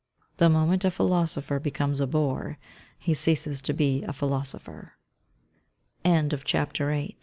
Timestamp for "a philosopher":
0.83-1.59, 4.01-4.93